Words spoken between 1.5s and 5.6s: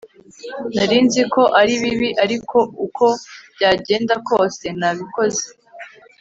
ari bibi ariko uko byagenda kose nabikoze